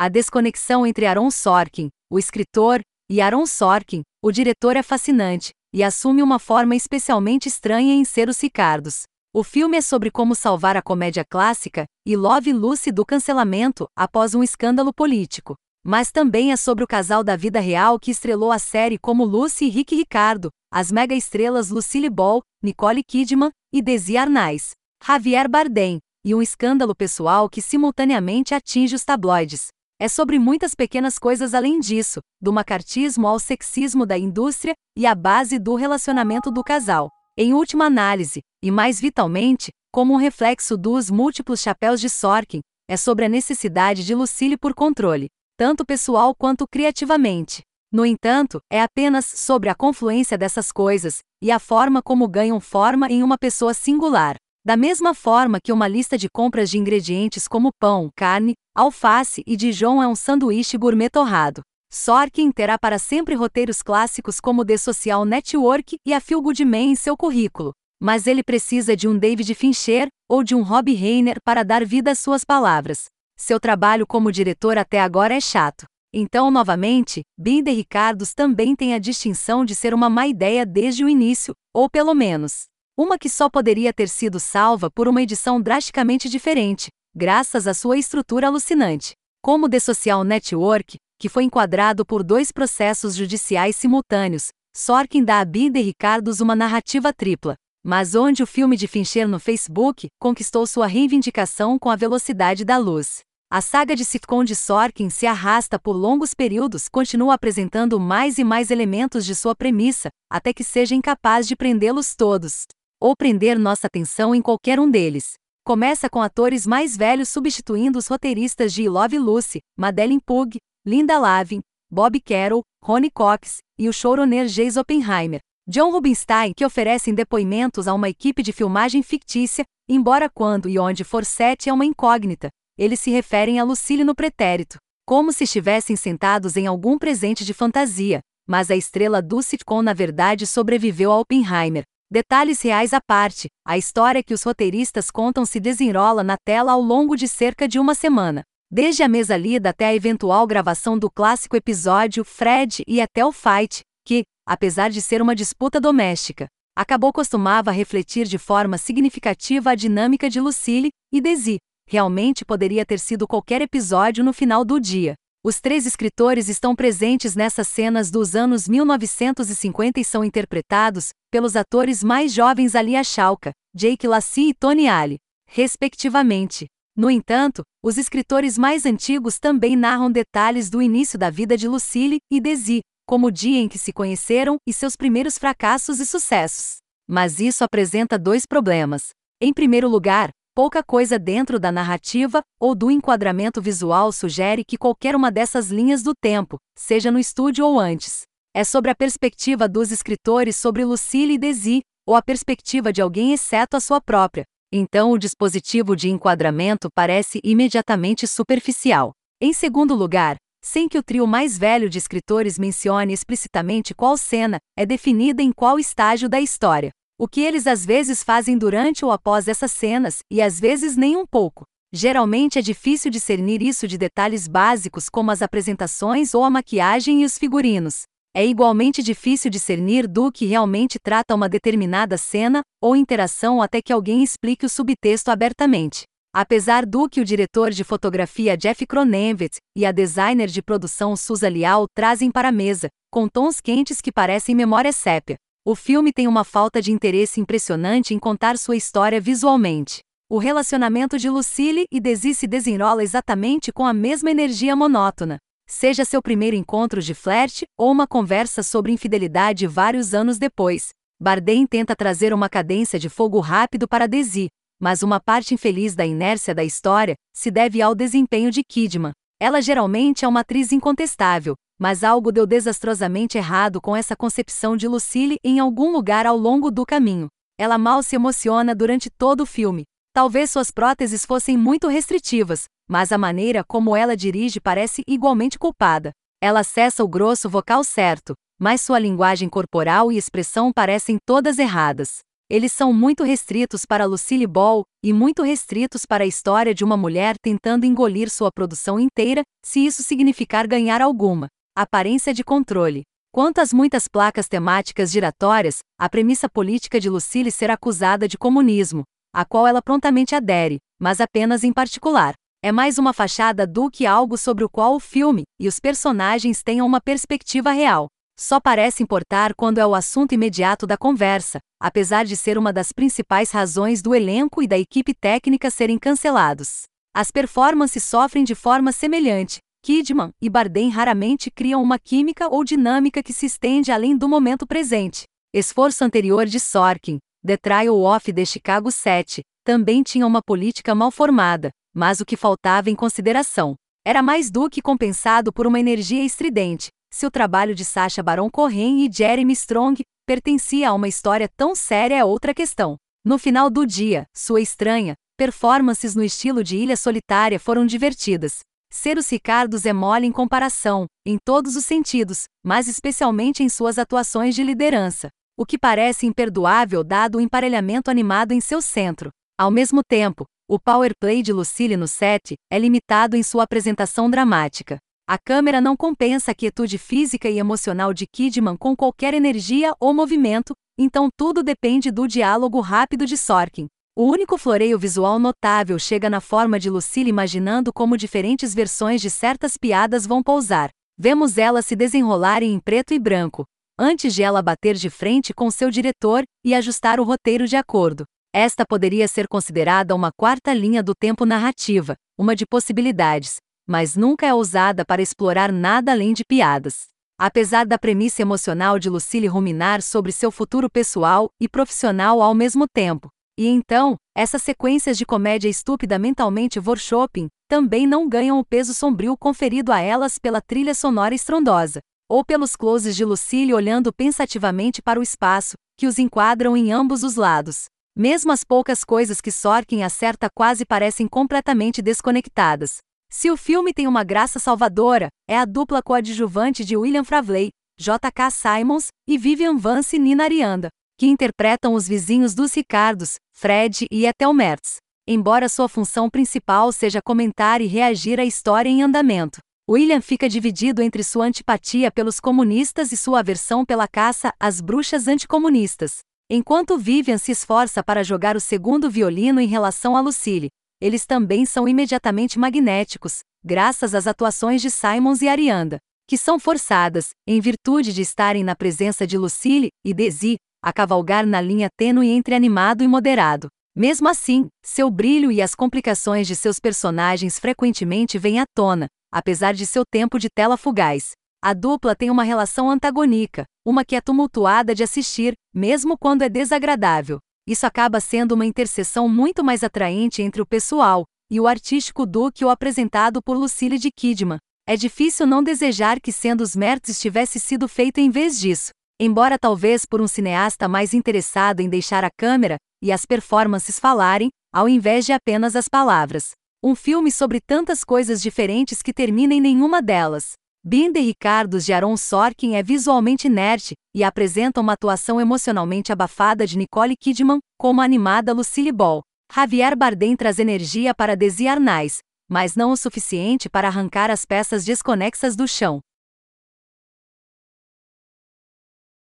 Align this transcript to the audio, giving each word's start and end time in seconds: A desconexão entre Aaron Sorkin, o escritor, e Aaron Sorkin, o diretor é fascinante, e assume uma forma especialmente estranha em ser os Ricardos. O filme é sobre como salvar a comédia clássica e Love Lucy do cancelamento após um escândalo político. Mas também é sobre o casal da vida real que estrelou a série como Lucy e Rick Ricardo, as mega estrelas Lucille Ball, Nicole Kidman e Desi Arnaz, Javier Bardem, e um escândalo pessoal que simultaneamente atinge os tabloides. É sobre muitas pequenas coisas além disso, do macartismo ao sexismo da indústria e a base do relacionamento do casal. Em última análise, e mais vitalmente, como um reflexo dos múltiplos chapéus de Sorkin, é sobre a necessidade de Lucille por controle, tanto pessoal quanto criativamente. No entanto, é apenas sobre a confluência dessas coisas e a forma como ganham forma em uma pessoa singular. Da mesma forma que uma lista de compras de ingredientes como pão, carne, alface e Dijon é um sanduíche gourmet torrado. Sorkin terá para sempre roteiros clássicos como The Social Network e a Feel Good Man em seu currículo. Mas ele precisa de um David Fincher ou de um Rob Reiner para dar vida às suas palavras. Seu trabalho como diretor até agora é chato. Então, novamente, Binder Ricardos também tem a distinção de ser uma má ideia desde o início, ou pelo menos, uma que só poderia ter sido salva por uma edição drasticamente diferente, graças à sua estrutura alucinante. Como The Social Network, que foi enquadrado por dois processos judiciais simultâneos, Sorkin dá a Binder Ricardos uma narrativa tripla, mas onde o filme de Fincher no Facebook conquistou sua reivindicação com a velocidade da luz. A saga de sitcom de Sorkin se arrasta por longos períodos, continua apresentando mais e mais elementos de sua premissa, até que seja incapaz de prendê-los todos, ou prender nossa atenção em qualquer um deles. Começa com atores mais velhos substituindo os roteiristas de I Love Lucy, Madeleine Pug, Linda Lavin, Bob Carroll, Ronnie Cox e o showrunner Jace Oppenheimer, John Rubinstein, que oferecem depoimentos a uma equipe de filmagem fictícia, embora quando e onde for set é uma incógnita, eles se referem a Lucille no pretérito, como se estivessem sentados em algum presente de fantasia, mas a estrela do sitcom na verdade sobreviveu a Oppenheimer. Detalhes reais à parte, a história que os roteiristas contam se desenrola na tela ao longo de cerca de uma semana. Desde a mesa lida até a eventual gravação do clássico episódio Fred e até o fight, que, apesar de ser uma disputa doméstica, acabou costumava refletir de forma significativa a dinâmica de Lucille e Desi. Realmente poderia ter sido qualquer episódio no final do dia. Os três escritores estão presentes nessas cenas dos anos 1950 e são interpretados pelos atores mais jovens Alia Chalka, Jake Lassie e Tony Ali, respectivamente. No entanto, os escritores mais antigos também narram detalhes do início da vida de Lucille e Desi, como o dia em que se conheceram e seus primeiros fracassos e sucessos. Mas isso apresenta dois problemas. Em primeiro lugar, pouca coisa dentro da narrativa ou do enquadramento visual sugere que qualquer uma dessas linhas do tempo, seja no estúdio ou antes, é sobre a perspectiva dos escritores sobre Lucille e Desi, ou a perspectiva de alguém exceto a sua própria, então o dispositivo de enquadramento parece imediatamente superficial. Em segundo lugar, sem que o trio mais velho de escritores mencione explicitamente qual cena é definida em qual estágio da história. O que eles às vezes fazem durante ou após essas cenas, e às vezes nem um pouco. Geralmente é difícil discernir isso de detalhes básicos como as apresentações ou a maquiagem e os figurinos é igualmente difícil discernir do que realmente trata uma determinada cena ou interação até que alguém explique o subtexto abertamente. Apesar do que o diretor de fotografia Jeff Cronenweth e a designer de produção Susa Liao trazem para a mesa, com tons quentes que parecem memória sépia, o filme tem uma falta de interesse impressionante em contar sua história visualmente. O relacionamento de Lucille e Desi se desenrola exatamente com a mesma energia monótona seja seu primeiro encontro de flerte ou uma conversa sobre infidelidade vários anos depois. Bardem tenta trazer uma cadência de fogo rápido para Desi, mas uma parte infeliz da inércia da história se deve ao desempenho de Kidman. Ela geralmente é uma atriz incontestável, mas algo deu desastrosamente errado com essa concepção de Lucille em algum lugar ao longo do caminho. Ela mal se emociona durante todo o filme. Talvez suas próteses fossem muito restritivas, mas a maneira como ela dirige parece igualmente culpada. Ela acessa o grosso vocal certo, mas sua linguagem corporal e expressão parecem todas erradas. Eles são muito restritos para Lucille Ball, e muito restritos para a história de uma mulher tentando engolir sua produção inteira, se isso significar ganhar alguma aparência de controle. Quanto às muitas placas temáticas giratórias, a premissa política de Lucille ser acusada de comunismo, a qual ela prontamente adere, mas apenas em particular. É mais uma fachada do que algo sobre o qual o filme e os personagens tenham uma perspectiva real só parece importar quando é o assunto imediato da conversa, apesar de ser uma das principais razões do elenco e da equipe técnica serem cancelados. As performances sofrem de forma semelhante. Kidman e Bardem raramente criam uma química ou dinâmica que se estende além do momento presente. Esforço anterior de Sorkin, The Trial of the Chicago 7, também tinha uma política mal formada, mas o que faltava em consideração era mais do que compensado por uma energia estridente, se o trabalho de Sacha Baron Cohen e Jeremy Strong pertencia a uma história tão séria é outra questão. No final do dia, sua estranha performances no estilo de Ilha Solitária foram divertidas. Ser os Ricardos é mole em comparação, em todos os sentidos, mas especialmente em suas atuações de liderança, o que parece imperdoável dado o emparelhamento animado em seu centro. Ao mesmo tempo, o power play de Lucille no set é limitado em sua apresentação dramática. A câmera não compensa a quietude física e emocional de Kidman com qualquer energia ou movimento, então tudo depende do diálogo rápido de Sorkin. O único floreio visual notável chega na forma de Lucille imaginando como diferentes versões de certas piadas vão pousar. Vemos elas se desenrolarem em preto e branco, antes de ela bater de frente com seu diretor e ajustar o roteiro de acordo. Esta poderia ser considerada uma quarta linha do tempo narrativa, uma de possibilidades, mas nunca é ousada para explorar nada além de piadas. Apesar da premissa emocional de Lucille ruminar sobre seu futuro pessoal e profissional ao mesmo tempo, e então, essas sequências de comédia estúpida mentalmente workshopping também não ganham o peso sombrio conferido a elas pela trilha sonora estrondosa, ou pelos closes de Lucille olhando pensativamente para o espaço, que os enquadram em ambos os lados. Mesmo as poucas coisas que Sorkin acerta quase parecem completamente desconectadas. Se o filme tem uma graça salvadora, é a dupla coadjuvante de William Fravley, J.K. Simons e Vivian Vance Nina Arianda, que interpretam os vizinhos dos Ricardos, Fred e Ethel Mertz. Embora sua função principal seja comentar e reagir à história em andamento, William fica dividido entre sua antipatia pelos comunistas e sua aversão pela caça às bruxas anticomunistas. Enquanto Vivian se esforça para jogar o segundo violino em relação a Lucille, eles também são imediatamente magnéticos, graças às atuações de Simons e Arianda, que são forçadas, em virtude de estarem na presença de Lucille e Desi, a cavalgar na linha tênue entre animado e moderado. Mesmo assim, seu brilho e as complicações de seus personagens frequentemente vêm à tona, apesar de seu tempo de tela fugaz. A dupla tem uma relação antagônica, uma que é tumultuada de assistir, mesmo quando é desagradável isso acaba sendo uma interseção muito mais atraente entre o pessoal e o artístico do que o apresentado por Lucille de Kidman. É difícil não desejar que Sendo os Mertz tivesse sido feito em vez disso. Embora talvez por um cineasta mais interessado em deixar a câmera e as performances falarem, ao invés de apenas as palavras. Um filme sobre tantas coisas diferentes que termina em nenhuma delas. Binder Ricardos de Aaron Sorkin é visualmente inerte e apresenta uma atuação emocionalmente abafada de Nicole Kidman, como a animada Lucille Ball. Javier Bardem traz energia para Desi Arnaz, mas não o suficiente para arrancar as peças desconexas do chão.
A 0.00 0.08
desconexão 0.08 0.86
entre 0.86 1.06
Aaron 1.06 1.28
Sorkin, 1.28 1.88
o 2.08 2.20
escritor, 2.20 2.80
e 3.10 3.20
Aaron 3.20 3.44
Sorkin, 3.46 4.02
o 4.22 4.30
diretor 4.30 4.76
é 4.76 4.82
fascinante, 4.84 5.50
e 5.74 5.82
assume 5.82 6.22
uma 6.22 6.38
forma 6.38 6.76
especialmente 6.76 7.48
estranha 7.48 7.94
em 7.94 8.04
ser 8.04 8.28
os 8.28 8.40
Ricardos. 8.40 9.02
O 9.34 9.42
filme 9.42 9.76
é 9.76 9.80
sobre 9.80 10.08
como 10.08 10.36
salvar 10.36 10.76
a 10.76 10.82
comédia 10.82 11.24
clássica 11.28 11.84
e 12.06 12.16
Love 12.16 12.52
Lucy 12.52 12.92
do 12.92 13.04
cancelamento 13.04 13.88
após 13.96 14.36
um 14.36 14.42
escândalo 14.44 14.94
político. 14.94 15.56
Mas 15.84 16.12
também 16.12 16.52
é 16.52 16.56
sobre 16.56 16.84
o 16.84 16.86
casal 16.86 17.24
da 17.24 17.34
vida 17.34 17.58
real 17.58 17.98
que 17.98 18.12
estrelou 18.12 18.52
a 18.52 18.58
série 18.60 18.98
como 18.98 19.24
Lucy 19.24 19.64
e 19.64 19.68
Rick 19.68 19.96
Ricardo, 19.96 20.48
as 20.72 20.92
mega 20.92 21.16
estrelas 21.16 21.70
Lucille 21.70 22.08
Ball, 22.08 22.40
Nicole 22.62 23.02
Kidman 23.02 23.50
e 23.74 23.82
Desi 23.82 24.16
Arnaz, 24.16 24.74
Javier 25.04 25.48
Bardem, 25.50 25.98
e 26.24 26.36
um 26.36 26.40
escândalo 26.40 26.94
pessoal 26.94 27.48
que 27.48 27.60
simultaneamente 27.60 28.54
atinge 28.54 28.94
os 28.94 29.04
tabloides. 29.04 29.70
É 30.00 30.06
sobre 30.06 30.38
muitas 30.38 30.76
pequenas 30.76 31.18
coisas 31.18 31.54
além 31.54 31.80
disso, 31.80 32.20
do 32.40 32.52
macartismo 32.52 33.26
ao 33.26 33.40
sexismo 33.40 34.06
da 34.06 34.16
indústria 34.16 34.72
e 34.96 35.04
a 35.04 35.12
base 35.12 35.58
do 35.58 35.74
relacionamento 35.74 36.52
do 36.52 36.62
casal. 36.62 37.10
Em 37.36 37.52
última 37.52 37.86
análise, 37.86 38.40
e 38.62 38.70
mais 38.70 39.00
vitalmente, 39.00 39.70
como 39.92 40.14
um 40.14 40.16
reflexo 40.16 40.76
dos 40.76 41.10
múltiplos 41.10 41.60
chapéus 41.60 42.00
de 42.00 42.08
Sorkin, 42.08 42.60
é 42.88 42.96
sobre 42.96 43.24
a 43.24 43.28
necessidade 43.28 44.04
de 44.04 44.14
Lucille 44.14 44.56
por 44.56 44.72
controle, 44.72 45.26
tanto 45.56 45.84
pessoal 45.84 46.32
quanto 46.32 46.64
criativamente. 46.70 47.62
No 47.92 48.06
entanto, 48.06 48.60
é 48.70 48.80
apenas 48.80 49.24
sobre 49.24 49.68
a 49.68 49.74
confluência 49.74 50.38
dessas 50.38 50.70
coisas 50.70 51.18
e 51.42 51.50
a 51.50 51.58
forma 51.58 52.00
como 52.00 52.28
ganham 52.28 52.60
forma 52.60 53.08
em 53.10 53.24
uma 53.24 53.36
pessoa 53.36 53.74
singular. 53.74 54.36
Da 54.68 54.76
mesma 54.76 55.14
forma 55.14 55.58
que 55.58 55.72
uma 55.72 55.88
lista 55.88 56.18
de 56.18 56.28
compras 56.28 56.68
de 56.68 56.76
ingredientes 56.76 57.48
como 57.48 57.72
pão, 57.80 58.10
carne, 58.14 58.52
alface 58.76 59.42
e 59.46 59.56
Dijon 59.56 60.02
é 60.02 60.06
um 60.06 60.14
sanduíche 60.14 60.76
gourmet 60.76 61.08
torrado. 61.08 61.62
Sorkin 61.90 62.52
terá 62.52 62.76
para 62.78 62.98
sempre 62.98 63.34
roteiros 63.34 63.80
clássicos 63.80 64.38
como 64.38 64.66
The 64.66 64.76
Social 64.76 65.24
Network 65.24 65.96
e 66.04 66.12
a 66.12 66.20
Feel 66.20 66.42
Good 66.42 66.66
Man 66.66 66.90
em 66.90 66.94
seu 66.94 67.16
currículo. 67.16 67.72
Mas 67.98 68.26
ele 68.26 68.42
precisa 68.42 68.94
de 68.94 69.08
um 69.08 69.16
David 69.16 69.54
Fincher 69.54 70.08
ou 70.28 70.44
de 70.44 70.54
um 70.54 70.60
Rob 70.60 70.92
Reiner 70.92 71.38
para 71.42 71.62
dar 71.62 71.82
vida 71.82 72.10
às 72.10 72.18
suas 72.18 72.44
palavras. 72.44 73.04
Seu 73.38 73.58
trabalho 73.58 74.06
como 74.06 74.30
diretor 74.30 74.76
até 74.76 75.00
agora 75.00 75.34
é 75.34 75.40
chato. 75.40 75.86
Então, 76.12 76.50
novamente, 76.50 77.22
Binder 77.38 77.74
Ricardos 77.74 78.34
também 78.34 78.76
tem 78.76 78.92
a 78.92 78.98
distinção 78.98 79.64
de 79.64 79.74
ser 79.74 79.94
uma 79.94 80.10
má 80.10 80.26
ideia 80.26 80.66
desde 80.66 81.06
o 81.06 81.08
início, 81.08 81.54
ou 81.72 81.88
pelo 81.88 82.12
menos, 82.12 82.64
uma 82.98 83.16
que 83.16 83.28
só 83.28 83.48
poderia 83.48 83.92
ter 83.92 84.08
sido 84.08 84.40
salva 84.40 84.90
por 84.90 85.06
uma 85.06 85.22
edição 85.22 85.60
drasticamente 85.60 86.28
diferente, 86.28 86.88
graças 87.14 87.68
à 87.68 87.72
sua 87.72 87.96
estrutura 87.96 88.48
alucinante. 88.48 89.12
Como 89.40 89.68
The 89.68 89.78
Social 89.78 90.24
Network, 90.24 90.96
que 91.16 91.28
foi 91.28 91.44
enquadrado 91.44 92.04
por 92.04 92.24
dois 92.24 92.50
processos 92.50 93.14
judiciais 93.14 93.76
simultâneos, 93.76 94.48
Sorkin 94.76 95.22
dá 95.22 95.38
a 95.38 95.44
Binder 95.44 95.84
Ricardos 95.84 96.40
uma 96.40 96.56
narrativa 96.56 97.12
tripla, 97.12 97.54
mas 97.84 98.16
onde 98.16 98.42
o 98.42 98.46
filme 98.48 98.76
de 98.76 98.88
Fincher 98.88 99.28
no 99.28 99.38
Facebook 99.38 100.08
conquistou 100.20 100.66
sua 100.66 100.88
reivindicação 100.88 101.78
com 101.78 101.90
a 101.90 101.96
velocidade 101.96 102.64
da 102.64 102.78
luz. 102.78 103.20
A 103.48 103.60
saga 103.60 103.94
de 103.94 104.04
sitcom 104.04 104.42
de 104.42 104.56
Sorkin 104.56 105.08
se 105.08 105.24
arrasta 105.24 105.78
por 105.78 105.92
longos 105.92 106.34
períodos, 106.34 106.88
continua 106.88 107.34
apresentando 107.34 107.98
mais 108.00 108.38
e 108.38 108.44
mais 108.44 108.72
elementos 108.72 109.24
de 109.24 109.36
sua 109.36 109.54
premissa, 109.54 110.10
até 110.28 110.52
que 110.52 110.64
seja 110.64 110.96
incapaz 110.96 111.46
de 111.46 111.56
prendê-los 111.56 112.14
todos, 112.14 112.66
ou 113.00 113.16
prender 113.16 113.58
nossa 113.58 113.86
atenção 113.86 114.34
em 114.34 114.42
qualquer 114.42 114.80
um 114.80 114.90
deles. 114.90 115.34
Começa 115.64 116.08
com 116.08 116.22
atores 116.22 116.66
mais 116.66 116.96
velhos 116.96 117.28
substituindo 117.28 117.98
os 117.98 118.06
roteiristas 118.06 118.72
de 118.72 118.82
I 118.82 118.88
Love 118.88 119.18
Lucy, 119.18 119.60
Madeleine 119.76 120.20
Pug, 120.24 120.58
Linda 120.86 121.18
Lavin, 121.18 121.60
Bob 121.90 122.20
Carroll, 122.20 122.62
Ronnie 122.82 123.10
Cox 123.10 123.58
e 123.78 123.88
o 123.88 123.92
showrunner 123.92 124.46
Jace 124.46 124.78
Oppenheimer, 124.78 125.40
John 125.66 125.90
Rubinstein, 125.90 126.52
que 126.56 126.64
oferecem 126.64 127.14
depoimentos 127.14 127.86
a 127.86 127.92
uma 127.92 128.08
equipe 128.08 128.42
de 128.42 128.52
filmagem 128.52 129.02
fictícia, 129.02 129.64
embora 129.88 130.30
quando 130.30 130.68
e 130.68 130.78
onde 130.78 131.04
for 131.04 131.24
set 131.24 131.68
é 131.68 131.72
uma 131.72 131.84
incógnita, 131.84 132.48
eles 132.78 133.00
se 133.00 133.10
referem 133.10 133.58
a 133.58 133.64
Lucille 133.64 134.04
no 134.04 134.14
pretérito, 134.14 134.78
como 135.04 135.32
se 135.32 135.44
estivessem 135.44 135.96
sentados 135.96 136.56
em 136.56 136.66
algum 136.66 136.98
presente 136.98 137.44
de 137.44 137.52
fantasia, 137.52 138.20
mas 138.46 138.70
a 138.70 138.76
estrela 138.76 139.20
do 139.20 139.42
sitcom 139.42 139.82
na 139.82 139.92
verdade 139.92 140.46
sobreviveu 140.46 141.12
a 141.12 141.18
Oppenheimer. 141.18 141.84
Detalhes 142.10 142.62
reais 142.62 142.94
à 142.94 143.02
parte, 143.02 143.48
a 143.66 143.76
história 143.76 144.22
que 144.22 144.32
os 144.32 144.42
roteiristas 144.42 145.10
contam 145.10 145.44
se 145.44 145.60
desenrola 145.60 146.24
na 146.24 146.38
tela 146.42 146.72
ao 146.72 146.80
longo 146.80 147.14
de 147.14 147.28
cerca 147.28 147.68
de 147.68 147.78
uma 147.78 147.94
semana. 147.94 148.44
Desde 148.70 149.02
a 149.02 149.08
mesa 149.08 149.36
lida 149.36 149.68
até 149.68 149.84
a 149.84 149.94
eventual 149.94 150.46
gravação 150.46 150.98
do 150.98 151.10
clássico 151.10 151.54
episódio 151.54 152.24
Fred 152.24 152.82
e 152.88 153.02
até 153.02 153.26
o 153.26 153.30
fight, 153.30 153.82
que, 154.06 154.22
apesar 154.46 154.88
de 154.88 155.02
ser 155.02 155.20
uma 155.20 155.34
disputa 155.34 155.78
doméstica, 155.78 156.46
acabou 156.74 157.12
costumava 157.12 157.70
refletir 157.70 158.26
de 158.26 158.38
forma 158.38 158.78
significativa 158.78 159.72
a 159.72 159.74
dinâmica 159.74 160.30
de 160.30 160.40
Lucille 160.40 160.88
e 161.12 161.20
Desi. 161.20 161.58
Realmente 161.86 162.42
poderia 162.42 162.86
ter 162.86 163.00
sido 163.00 163.28
qualquer 163.28 163.60
episódio 163.60 164.24
no 164.24 164.32
final 164.32 164.64
do 164.64 164.80
dia. 164.80 165.12
Os 165.44 165.60
três 165.60 165.86
escritores 165.86 166.48
estão 166.48 166.74
presentes 166.74 167.36
nessas 167.36 167.68
cenas 167.68 168.10
dos 168.10 168.34
anos 168.34 168.66
1950 168.66 170.00
e 170.00 170.04
são 170.04 170.24
interpretados 170.24 171.10
pelos 171.30 171.54
atores 171.54 172.02
mais 172.02 172.32
jovens 172.32 172.74
Alia 172.74 173.04
Chalka, 173.04 173.52
Jake 173.72 174.06
Lassie 174.08 174.48
e 174.48 174.54
Tony 174.54 174.88
Ali, 174.88 175.16
respectivamente. 175.46 176.66
No 176.96 177.08
entanto, 177.08 177.62
os 177.80 177.96
escritores 177.96 178.58
mais 178.58 178.84
antigos 178.84 179.38
também 179.38 179.76
narram 179.76 180.10
detalhes 180.10 180.68
do 180.68 180.82
início 180.82 181.16
da 181.16 181.30
vida 181.30 181.56
de 181.56 181.68
Lucille 181.68 182.18
e 182.28 182.40
Desi, 182.40 182.80
como 183.06 183.28
o 183.28 183.30
dia 183.30 183.60
em 183.60 183.68
que 183.68 183.78
se 183.78 183.92
conheceram 183.92 184.56
e 184.66 184.72
seus 184.72 184.96
primeiros 184.96 185.38
fracassos 185.38 186.00
e 186.00 186.06
sucessos. 186.06 186.78
Mas 187.08 187.38
isso 187.38 187.62
apresenta 187.62 188.18
dois 188.18 188.44
problemas. 188.44 189.10
Em 189.40 189.54
primeiro 189.54 189.88
lugar, 189.88 190.30
pouca 190.58 190.82
coisa 190.82 191.20
dentro 191.20 191.60
da 191.60 191.70
narrativa 191.70 192.42
ou 192.58 192.74
do 192.74 192.90
enquadramento 192.90 193.62
visual 193.62 194.10
sugere 194.10 194.64
que 194.64 194.76
qualquer 194.76 195.14
uma 195.14 195.30
dessas 195.30 195.70
linhas 195.70 196.02
do 196.02 196.12
tempo, 196.20 196.58
seja 196.76 197.12
no 197.12 197.18
estúdio 197.20 197.64
ou 197.64 197.78
antes, 197.78 198.22
é 198.52 198.64
sobre 198.64 198.90
a 198.90 198.94
perspectiva 198.96 199.68
dos 199.68 199.92
escritores 199.92 200.56
sobre 200.56 200.84
Lucille 200.84 201.34
e 201.34 201.38
Desi, 201.38 201.82
ou 202.04 202.16
a 202.16 202.22
perspectiva 202.22 202.92
de 202.92 203.00
alguém 203.00 203.32
exceto 203.32 203.76
a 203.76 203.80
sua 203.80 204.00
própria, 204.00 204.42
então 204.72 205.12
o 205.12 205.18
dispositivo 205.18 205.94
de 205.94 206.10
enquadramento 206.10 206.88
parece 206.92 207.38
imediatamente 207.44 208.26
superficial. 208.26 209.12
Em 209.40 209.52
segundo 209.52 209.94
lugar, 209.94 210.34
sem 210.60 210.88
que 210.88 210.98
o 210.98 211.04
trio 211.04 211.24
mais 211.24 211.56
velho 211.56 211.88
de 211.88 211.98
escritores 211.98 212.58
mencione 212.58 213.12
explicitamente 213.12 213.94
qual 213.94 214.16
cena 214.16 214.58
é 214.76 214.84
definida 214.84 215.40
em 215.40 215.52
qual 215.52 215.78
estágio 215.78 216.28
da 216.28 216.40
história. 216.40 216.90
O 217.18 217.26
que 217.26 217.40
eles 217.40 217.66
às 217.66 217.84
vezes 217.84 218.22
fazem 218.22 218.56
durante 218.56 219.04
ou 219.04 219.10
após 219.10 219.48
essas 219.48 219.72
cenas, 219.72 220.20
e 220.30 220.40
às 220.40 220.60
vezes 220.60 220.96
nem 220.96 221.16
um 221.16 221.26
pouco. 221.26 221.64
Geralmente 221.92 222.58
é 222.58 222.62
difícil 222.62 223.10
discernir 223.10 223.60
isso 223.60 223.88
de 223.88 223.98
detalhes 223.98 224.46
básicos 224.46 225.08
como 225.08 225.30
as 225.30 225.42
apresentações 225.42 226.34
ou 226.34 226.44
a 226.44 226.50
maquiagem 226.50 227.22
e 227.22 227.24
os 227.24 227.36
figurinos 227.36 228.04
é 228.38 228.46
igualmente 228.46 229.02
difícil 229.02 229.50
discernir 229.50 230.06
do 230.06 230.30
que 230.30 230.46
realmente 230.46 230.96
trata 230.96 231.34
uma 231.34 231.48
determinada 231.48 232.16
cena 232.16 232.62
ou 232.80 232.94
interação 232.94 233.60
até 233.60 233.82
que 233.82 233.92
alguém 233.92 234.22
explique 234.22 234.64
o 234.64 234.68
subtexto 234.68 235.32
abertamente. 235.32 236.04
Apesar 236.32 236.86
do 236.86 237.08
que 237.08 237.20
o 237.20 237.24
diretor 237.24 237.70
de 237.70 237.82
fotografia 237.82 238.56
Jeff 238.56 238.86
Cronenweth 238.86 239.56
e 239.76 239.84
a 239.84 239.90
designer 239.90 240.46
de 240.46 240.62
produção 240.62 241.16
Susa 241.16 241.48
Liao 241.48 241.86
trazem 241.92 242.30
para 242.30 242.50
a 242.50 242.52
mesa, 242.52 242.88
com 243.10 243.26
tons 243.26 243.60
quentes 243.60 244.00
que 244.00 244.12
parecem 244.12 244.54
memória 244.54 244.92
sépia, 244.92 245.36
o 245.70 245.74
filme 245.74 246.14
tem 246.14 246.26
uma 246.26 246.44
falta 246.44 246.80
de 246.80 246.90
interesse 246.90 247.42
impressionante 247.42 248.14
em 248.14 248.18
contar 248.18 248.56
sua 248.56 248.74
história 248.74 249.20
visualmente. 249.20 250.00
O 250.26 250.38
relacionamento 250.38 251.18
de 251.18 251.28
Lucille 251.28 251.84
e 251.92 252.00
Desi 252.00 252.34
se 252.34 252.46
desenrola 252.46 253.02
exatamente 253.02 253.70
com 253.70 253.84
a 253.84 253.92
mesma 253.92 254.30
energia 254.30 254.74
monótona 254.74 255.36
seja 255.68 256.06
seu 256.06 256.22
primeiro 256.22 256.56
encontro 256.56 257.02
de 257.02 257.12
flerte 257.12 257.66
ou 257.76 257.92
uma 257.92 258.06
conversa 258.06 258.62
sobre 258.62 258.90
infidelidade 258.90 259.66
vários 259.66 260.14
anos 260.14 260.38
depois. 260.38 260.88
Bardem 261.20 261.66
tenta 261.66 261.94
trazer 261.94 262.32
uma 262.32 262.48
cadência 262.48 262.98
de 262.98 263.10
fogo 263.10 263.38
rápido 263.38 263.86
para 263.86 264.08
Desi, 264.08 264.48
mas 264.80 265.02
uma 265.02 265.20
parte 265.20 265.52
infeliz 265.52 265.94
da 265.94 266.06
inércia 266.06 266.54
da 266.54 266.64
história 266.64 267.14
se 267.36 267.50
deve 267.50 267.82
ao 267.82 267.94
desempenho 267.94 268.50
de 268.50 268.62
Kidman. 268.64 269.12
Ela 269.38 269.60
geralmente 269.60 270.24
é 270.24 270.28
uma 270.28 270.40
atriz 270.40 270.72
incontestável, 270.72 271.54
mas 271.78 272.02
algo 272.02 272.32
deu 272.32 272.46
desastrosamente 272.46 273.38
errado 273.38 273.80
com 273.80 273.94
essa 273.94 274.16
concepção 274.16 274.76
de 274.76 274.88
Lucille 274.88 275.38
em 275.44 275.60
algum 275.60 275.92
lugar 275.92 276.26
ao 276.26 276.36
longo 276.36 276.70
do 276.70 276.84
caminho. 276.84 277.28
Ela 277.56 277.78
mal 277.78 278.02
se 278.02 278.16
emociona 278.16 278.74
durante 278.74 279.08
todo 279.08 279.42
o 279.42 279.46
filme. 279.46 279.84
Talvez 280.12 280.50
suas 280.50 280.70
próteses 280.70 281.24
fossem 281.24 281.56
muito 281.56 281.86
restritivas, 281.86 282.64
mas 282.88 283.12
a 283.12 283.18
maneira 283.18 283.62
como 283.62 283.94
ela 283.94 284.16
dirige 284.16 284.60
parece 284.60 285.02
igualmente 285.06 285.58
culpada. 285.58 286.10
Ela 286.42 286.60
acessa 286.60 287.04
o 287.04 287.08
grosso 287.08 287.48
vocal 287.48 287.84
certo, 287.84 288.34
mas 288.60 288.80
sua 288.80 288.98
linguagem 288.98 289.48
corporal 289.48 290.10
e 290.10 290.16
expressão 290.16 290.72
parecem 290.72 291.18
todas 291.24 291.58
erradas. 291.58 292.18
Eles 292.50 292.72
são 292.72 292.92
muito 292.92 293.22
restritos 293.22 293.84
para 293.84 294.06
Lucille 294.06 294.46
Ball, 294.46 294.82
e 295.04 295.12
muito 295.12 295.42
restritos 295.42 296.06
para 296.06 296.24
a 296.24 296.26
história 296.26 296.74
de 296.74 296.82
uma 296.82 296.96
mulher 296.96 297.36
tentando 297.38 297.84
engolir 297.84 298.30
sua 298.30 298.50
produção 298.50 298.98
inteira, 298.98 299.42
se 299.64 299.84
isso 299.84 300.02
significar 300.02 300.66
ganhar 300.66 301.02
alguma 301.02 301.48
aparência 301.82 302.34
de 302.34 302.42
controle. 302.44 303.02
Quanto 303.32 303.60
às 303.60 303.72
muitas 303.72 304.08
placas 304.08 304.48
temáticas 304.48 305.10
giratórias, 305.10 305.78
a 305.98 306.08
premissa 306.08 306.48
política 306.48 306.98
de 306.98 307.10
Lucille 307.10 307.50
ser 307.50 307.70
acusada 307.70 308.26
de 308.26 308.38
comunismo, 308.38 309.02
a 309.32 309.44
qual 309.44 309.66
ela 309.66 309.82
prontamente 309.82 310.34
adere, 310.34 310.78
mas 311.00 311.20
apenas 311.20 311.64
em 311.64 311.72
particular. 311.72 312.34
É 312.62 312.72
mais 312.72 312.98
uma 312.98 313.12
fachada 313.12 313.66
do 313.66 313.90
que 313.90 314.06
algo 314.06 314.36
sobre 314.36 314.64
o 314.64 314.68
qual 314.68 314.94
o 314.94 315.00
filme 315.00 315.42
e 315.60 315.68
os 315.68 315.78
personagens 315.78 316.62
tenham 316.62 316.86
uma 316.86 317.00
perspectiva 317.00 317.70
real 317.70 318.08
só 318.38 318.60
parece 318.60 319.02
importar 319.02 319.52
quando 319.52 319.78
é 319.78 319.86
o 319.86 319.96
assunto 319.96 320.32
imediato 320.32 320.86
da 320.86 320.96
conversa, 320.96 321.58
apesar 321.80 322.24
de 322.24 322.36
ser 322.36 322.56
uma 322.56 322.72
das 322.72 322.92
principais 322.92 323.50
razões 323.50 324.00
do 324.00 324.14
elenco 324.14 324.62
e 324.62 324.68
da 324.68 324.78
equipe 324.78 325.12
técnica 325.12 325.70
serem 325.72 325.98
cancelados. 325.98 326.82
As 327.12 327.32
performances 327.32 328.04
sofrem 328.04 328.44
de 328.44 328.54
forma 328.54 328.92
semelhante. 328.92 329.58
Kidman 329.88 330.34
e 330.38 330.50
Bardem 330.50 330.90
raramente 330.90 331.50
criam 331.50 331.82
uma 331.82 331.98
química 331.98 332.46
ou 332.46 332.62
dinâmica 332.62 333.22
que 333.22 333.32
se 333.32 333.46
estende 333.46 333.90
além 333.90 334.14
do 334.14 334.28
momento 334.28 334.66
presente. 334.66 335.22
Esforço 335.50 336.04
anterior 336.04 336.44
de 336.44 336.60
Sorkin, 336.60 337.18
The 337.42 337.56
Trial 337.56 337.98
of 338.02 338.30
the 338.30 338.44
Chicago 338.44 338.92
7, 338.92 339.40
também 339.64 340.02
tinha 340.02 340.26
uma 340.26 340.42
política 340.42 340.94
mal 340.94 341.10
formada, 341.10 341.70
mas 341.94 342.20
o 342.20 342.26
que 342.26 342.36
faltava 342.36 342.90
em 342.90 342.94
consideração 342.94 343.76
era 344.06 344.20
mais 344.22 344.50
do 344.50 344.68
que 344.68 344.82
compensado 344.82 345.50
por 345.50 345.66
uma 345.66 345.80
energia 345.80 346.22
estridente, 346.22 346.88
se 347.10 347.24
o 347.24 347.30
trabalho 347.30 347.74
de 347.74 347.82
Sacha 347.82 348.22
Baron 348.22 348.50
Cohen 348.50 349.06
e 349.06 349.10
Jeremy 349.10 349.54
Strong 349.54 350.02
pertencia 350.26 350.90
a 350.90 350.92
uma 350.92 351.08
história 351.08 351.48
tão 351.56 351.74
séria 351.74 352.16
é 352.16 352.24
outra 352.26 352.52
questão. 352.52 352.96
No 353.24 353.38
final 353.38 353.70
do 353.70 353.86
dia, 353.86 354.26
sua 354.36 354.60
estranha 354.60 355.14
performances 355.38 356.14
no 356.14 356.24
estilo 356.24 356.62
de 356.62 356.76
Ilha 356.76 356.96
Solitária 356.96 357.58
foram 357.58 357.86
divertidas. 357.86 358.58
Ser 358.90 359.16
os 359.16 359.30
Ricardos 359.30 359.86
é 359.86 359.92
mole 359.92 360.26
em 360.26 360.32
comparação, 360.32 361.06
em 361.24 361.38
todos 361.38 361.76
os 361.76 361.84
sentidos, 361.84 362.44
mas 362.64 362.88
especialmente 362.88 363.62
em 363.62 363.68
suas 363.68 363.98
atuações 363.98 364.54
de 364.54 364.64
liderança, 364.64 365.28
o 365.56 365.64
que 365.64 365.78
parece 365.78 366.26
imperdoável 366.26 367.04
dado 367.04 367.38
o 367.38 367.40
emparelhamento 367.40 368.10
animado 368.10 368.52
em 368.52 368.60
seu 368.60 368.82
centro. 368.82 369.30
Ao 369.58 369.70
mesmo 369.70 370.00
tempo, 370.02 370.46
o 370.68 370.78
power 370.78 371.12
play 371.20 371.42
de 371.42 371.52
Lucille 371.52 371.96
no 371.96 372.08
set 372.08 372.54
é 372.70 372.78
limitado 372.78 373.36
em 373.36 373.42
sua 373.42 373.64
apresentação 373.64 374.30
dramática. 374.30 374.98
A 375.28 375.38
câmera 375.38 375.80
não 375.80 375.96
compensa 375.96 376.52
a 376.52 376.54
quietude 376.54 376.98
física 376.98 377.48
e 377.48 377.58
emocional 377.58 378.14
de 378.14 378.26
Kidman 378.26 378.76
com 378.76 378.96
qualquer 378.96 379.34
energia 379.34 379.94
ou 380.00 380.14
movimento, 380.14 380.72
então 380.98 381.28
tudo 381.36 381.62
depende 381.62 382.10
do 382.10 382.26
diálogo 382.26 382.80
rápido 382.80 383.26
de 383.26 383.36
Sorkin. 383.36 383.86
O 384.20 384.24
único 384.24 384.58
floreio 384.58 384.98
visual 384.98 385.38
notável 385.38 385.96
chega 385.96 386.28
na 386.28 386.40
forma 386.40 386.76
de 386.76 386.90
Lucille 386.90 387.30
imaginando 387.30 387.92
como 387.92 388.16
diferentes 388.16 388.74
versões 388.74 389.20
de 389.20 389.30
certas 389.30 389.76
piadas 389.76 390.26
vão 390.26 390.42
pousar. 390.42 390.90
Vemos 391.16 391.56
elas 391.56 391.86
se 391.86 391.94
desenrolarem 391.94 392.74
em 392.74 392.80
preto 392.80 393.14
e 393.14 393.18
branco, 393.20 393.64
antes 393.96 394.34
de 394.34 394.42
ela 394.42 394.60
bater 394.60 394.96
de 394.96 395.08
frente 395.08 395.54
com 395.54 395.70
seu 395.70 395.88
diretor 395.88 396.42
e 396.64 396.74
ajustar 396.74 397.20
o 397.20 397.22
roteiro 397.22 397.68
de 397.68 397.76
acordo. 397.76 398.24
Esta 398.52 398.84
poderia 398.84 399.28
ser 399.28 399.46
considerada 399.46 400.16
uma 400.16 400.32
quarta 400.36 400.74
linha 400.74 401.00
do 401.00 401.14
tempo 401.14 401.46
narrativa, 401.46 402.16
uma 402.36 402.56
de 402.56 402.66
possibilidades, 402.66 403.58
mas 403.86 404.16
nunca 404.16 404.44
é 404.44 404.52
ousada 404.52 405.04
para 405.04 405.22
explorar 405.22 405.70
nada 405.70 406.10
além 406.10 406.32
de 406.32 406.42
piadas. 406.44 407.06
Apesar 407.38 407.86
da 407.86 407.96
premissa 407.96 408.42
emocional 408.42 408.98
de 408.98 409.08
Lucille 409.08 409.46
ruminar 409.46 410.02
sobre 410.02 410.32
seu 410.32 410.50
futuro 410.50 410.90
pessoal 410.90 411.48
e 411.60 411.68
profissional 411.68 412.42
ao 412.42 412.52
mesmo 412.52 412.84
tempo, 412.92 413.30
e 413.58 413.66
então, 413.66 414.14
essas 414.36 414.62
sequências 414.62 415.18
de 415.18 415.26
comédia 415.26 415.68
estúpida 415.68 416.16
mentalmente 416.16 416.78
workshopping 416.78 417.48
também 417.68 418.06
não 418.06 418.28
ganham 418.28 418.60
o 418.60 418.64
peso 418.64 418.94
sombrio 418.94 419.36
conferido 419.36 419.90
a 419.90 419.98
elas 420.00 420.38
pela 420.38 420.60
trilha 420.60 420.94
sonora 420.94 421.34
estrondosa, 421.34 421.98
ou 422.30 422.44
pelos 422.44 422.76
closes 422.76 423.16
de 423.16 423.24
Lucille 423.24 423.74
olhando 423.74 424.12
pensativamente 424.12 425.02
para 425.02 425.18
o 425.18 425.24
espaço, 425.24 425.72
que 425.98 426.06
os 426.06 426.20
enquadram 426.20 426.76
em 426.76 426.92
ambos 426.92 427.24
os 427.24 427.34
lados. 427.34 427.86
Mesmo 428.16 428.52
as 428.52 428.62
poucas 428.62 429.02
coisas 429.02 429.40
que 429.40 429.50
Sorkin 429.50 430.04
acerta 430.04 430.48
quase 430.48 430.86
parecem 430.86 431.26
completamente 431.26 432.00
desconectadas. 432.00 432.98
Se 433.28 433.50
o 433.50 433.56
filme 433.56 433.92
tem 433.92 434.06
uma 434.06 434.22
graça 434.22 434.60
salvadora, 434.60 435.26
é 435.48 435.58
a 435.58 435.64
dupla 435.64 436.00
coadjuvante 436.00 436.84
de 436.84 436.96
William 436.96 437.24
Fravley, 437.24 437.70
J.K. 437.98 438.50
Simons 438.52 439.08
e 439.26 439.36
Vivian 439.36 439.76
Vance 439.76 440.16
Nina 440.16 440.44
Arianda, 440.44 440.90
que 441.18 441.26
interpretam 441.26 441.94
os 441.94 442.06
vizinhos 442.06 442.54
dos 442.54 442.72
Ricardos, 442.72 443.34
Fred 443.52 444.06
e 444.08 444.24
Ethel 444.24 444.54
Mertz. 444.54 444.98
Embora 445.26 445.68
sua 445.68 445.88
função 445.88 446.30
principal 446.30 446.92
seja 446.92 447.20
comentar 447.20 447.80
e 447.80 447.86
reagir 447.86 448.38
à 448.38 448.44
história 448.44 448.88
em 448.88 449.02
andamento, 449.02 449.58
William 449.90 450.20
fica 450.20 450.48
dividido 450.48 451.02
entre 451.02 451.24
sua 451.24 451.46
antipatia 451.46 452.10
pelos 452.12 452.38
comunistas 452.38 453.10
e 453.10 453.16
sua 453.16 453.40
aversão 453.40 453.84
pela 453.84 454.06
caça 454.06 454.54
às 454.60 454.80
bruxas 454.80 455.26
anticomunistas. 455.26 456.20
Enquanto 456.48 456.96
Vivian 456.96 457.36
se 457.36 457.50
esforça 457.50 458.02
para 458.02 458.22
jogar 458.22 458.56
o 458.56 458.60
segundo 458.60 459.10
violino 459.10 459.60
em 459.60 459.66
relação 459.66 460.16
a 460.16 460.20
Lucille, 460.20 460.68
eles 461.00 461.26
também 461.26 461.66
são 461.66 461.88
imediatamente 461.88 462.60
magnéticos, 462.60 463.40
graças 463.64 464.14
às 464.14 464.28
atuações 464.28 464.80
de 464.80 464.90
Simons 464.90 465.42
e 465.42 465.48
Arianda, 465.48 465.98
que 466.28 466.38
são 466.38 466.60
forçadas, 466.60 467.30
em 467.46 467.60
virtude 467.60 468.12
de 468.12 468.22
estarem 468.22 468.62
na 468.62 468.76
presença 468.76 469.26
de 469.26 469.36
Lucille 469.36 469.88
e 470.04 470.14
Desi, 470.14 470.56
a 470.82 470.92
cavalgar 470.92 471.46
na 471.46 471.60
linha 471.60 471.88
tênue 471.96 472.28
entre 472.28 472.54
animado 472.54 473.02
e 473.02 473.08
moderado. 473.08 473.68
Mesmo 473.96 474.28
assim, 474.28 474.68
seu 474.84 475.10
brilho 475.10 475.50
e 475.50 475.60
as 475.60 475.74
complicações 475.74 476.46
de 476.46 476.54
seus 476.54 476.78
personagens 476.78 477.58
frequentemente 477.58 478.38
vêm 478.38 478.60
à 478.60 478.64
tona, 478.74 479.06
apesar 479.32 479.74
de 479.74 479.86
seu 479.86 480.04
tempo 480.08 480.38
de 480.38 480.48
tela 480.48 480.76
fugaz. 480.76 481.32
A 481.62 481.74
dupla 481.74 482.14
tem 482.14 482.30
uma 482.30 482.44
relação 482.44 482.88
antagônica, 482.88 483.64
uma 483.84 484.04
que 484.04 484.14
é 484.14 484.20
tumultuada 484.20 484.94
de 484.94 485.02
assistir, 485.02 485.54
mesmo 485.74 486.16
quando 486.16 486.42
é 486.42 486.48
desagradável 486.48 487.40
isso 487.68 487.84
acaba 487.84 488.18
sendo 488.18 488.52
uma 488.52 488.64
interseção 488.64 489.28
muito 489.28 489.62
mais 489.62 489.84
atraente 489.84 490.40
entre 490.40 490.62
o 490.62 490.66
pessoal 490.66 491.26
e 491.50 491.60
o 491.60 491.66
artístico 491.66 492.24
do 492.24 492.50
que 492.50 492.64
o 492.64 492.70
apresentado 492.70 493.42
por 493.42 493.58
Lucille 493.58 493.98
de 493.98 494.10
Kidman. 494.10 494.58
É 494.86 494.96
difícil 494.96 495.46
não 495.46 495.62
desejar 495.62 496.18
que 496.18 496.32
Sendo 496.32 496.62
os 496.62 496.74
Mertz 496.74 497.20
tivesse 497.20 497.60
sido 497.60 497.86
feito 497.86 498.18
em 498.18 498.30
vez 498.30 498.58
disso. 498.58 498.90
Embora 499.20 499.58
talvez 499.58 500.06
por 500.06 500.20
um 500.20 500.28
cineasta 500.28 500.86
mais 500.86 501.12
interessado 501.12 501.80
em 501.80 501.88
deixar 501.88 502.22
a 502.24 502.30
câmera 502.30 502.76
e 503.02 503.10
as 503.10 503.26
performances 503.26 503.98
falarem, 503.98 504.48
ao 504.72 504.88
invés 504.88 505.26
de 505.26 505.32
apenas 505.32 505.74
as 505.74 505.88
palavras. 505.88 506.52
Um 506.80 506.94
filme 506.94 507.32
sobre 507.32 507.60
tantas 507.60 508.04
coisas 508.04 508.40
diferentes 508.40 509.02
que 509.02 509.12
termina 509.12 509.52
em 509.54 509.60
nenhuma 509.60 510.00
delas. 510.00 510.52
Binder 510.84 511.24
Ricardos 511.24 511.84
de 511.84 511.92
Aaron 511.92 512.16
Sorkin 512.16 512.76
é 512.76 512.82
visualmente 512.82 513.48
inerte 513.48 513.94
e 514.14 514.22
apresenta 514.22 514.80
uma 514.80 514.92
atuação 514.92 515.40
emocionalmente 515.40 516.12
abafada 516.12 516.64
de 516.64 516.78
Nicole 516.78 517.16
Kidman, 517.16 517.58
como 517.76 518.00
a 518.00 518.04
animada 518.04 518.52
Lucille 518.52 518.92
Ball. 518.92 519.22
Javier 519.52 519.96
Bardem 519.96 520.36
traz 520.36 520.60
energia 520.60 521.12
para 521.12 521.34
Desi 521.34 521.66
Arnaz, 521.66 522.18
mas 522.48 522.76
não 522.76 522.92
o 522.92 522.96
suficiente 522.96 523.68
para 523.68 523.88
arrancar 523.88 524.30
as 524.30 524.44
peças 524.44 524.84
desconexas 524.84 525.56
do 525.56 525.66
chão. 525.66 525.98